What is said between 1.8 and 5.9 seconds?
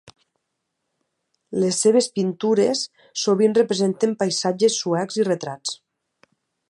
seves pintures sovint representen paisatges suecs i retrats.